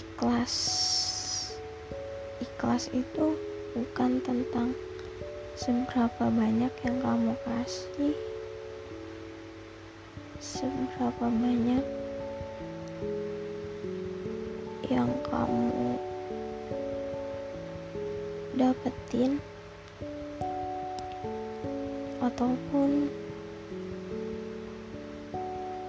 [0.00, 0.56] ikhlas.
[2.40, 3.36] Ikhlas itu
[3.76, 4.72] bukan tentang
[5.60, 8.16] seberapa banyak yang kamu kasih
[10.40, 11.84] seberapa banyak
[14.88, 16.00] yang kamu
[18.56, 19.36] dapetin
[22.24, 23.12] ataupun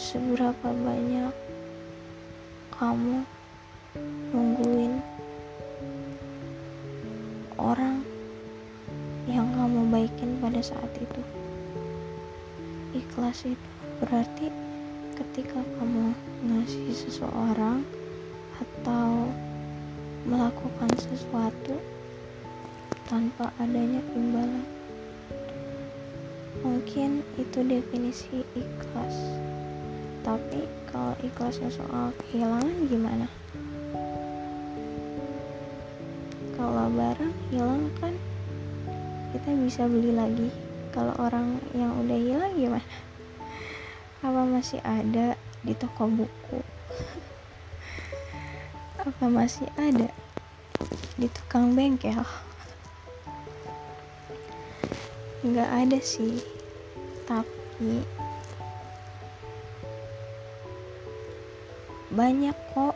[0.00, 1.34] seberapa banyak
[2.72, 3.20] kamu
[4.34, 5.00] nungguin
[7.58, 8.04] orang
[9.28, 11.22] yang kamu baikin pada saat itu.
[12.96, 13.70] Ikhlas itu
[14.00, 14.48] berarti
[15.18, 16.14] ketika kamu
[16.48, 17.82] ngasih seseorang
[18.58, 19.28] atau
[20.24, 21.76] melakukan sesuatu
[23.10, 24.64] tanpa adanya imbalan.
[26.62, 29.16] Mungkin itu definisi ikhlas.
[30.22, 33.26] Tapi kalau ikhlasnya soal kehilangan gimana
[36.68, 38.12] kalau barang hilang kan?
[39.32, 40.52] Kita bisa beli lagi.
[40.92, 42.84] Kalau orang yang udah hilang gimana?
[44.20, 45.32] Apa masih ada
[45.64, 46.60] di toko buku?
[49.00, 50.12] Apa masih ada
[51.16, 52.20] di tukang bengkel?
[55.40, 56.36] Nggak ada sih.
[57.24, 58.04] Tapi
[62.12, 62.92] banyak kok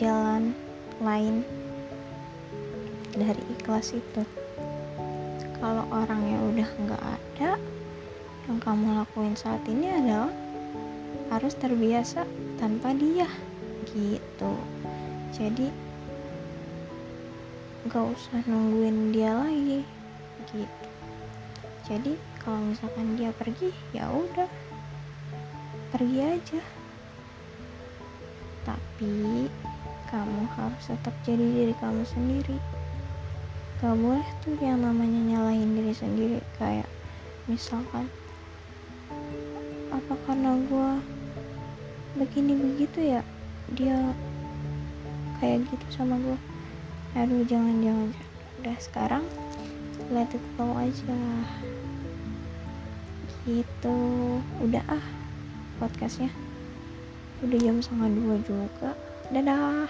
[0.00, 0.56] jalan
[1.04, 1.44] lain
[3.14, 4.22] dari ikhlas itu.
[5.60, 7.50] Kalau orangnya udah nggak ada
[8.48, 10.32] yang kamu lakuin saat ini adalah
[11.30, 12.26] harus terbiasa
[12.58, 13.28] tanpa dia
[13.90, 14.52] gitu.
[15.30, 15.70] Jadi
[17.86, 19.82] nggak usah nungguin dia lagi
[20.50, 20.88] gitu.
[21.86, 24.50] Jadi kalau misalkan dia pergi ya udah
[25.90, 26.60] pergi aja.
[28.64, 29.48] Tapi
[30.10, 32.58] kamu harus tetap jadi diri kamu sendiri
[33.80, 36.86] gak boleh tuh yang namanya nyalahin diri sendiri kayak
[37.48, 38.06] misalkan
[39.90, 40.90] apa karena gue
[42.20, 43.20] begini begitu ya
[43.72, 43.96] dia
[45.40, 46.38] kayak gitu sama gue
[47.16, 48.08] aduh jangan jangan
[48.60, 49.24] udah sekarang
[50.10, 51.18] let it flow aja.
[53.46, 53.98] Gitu.
[54.58, 55.06] Udah ah
[55.78, 56.34] podcastnya.
[57.46, 58.90] Udah jam setengah dua juga.
[59.30, 59.86] Dadah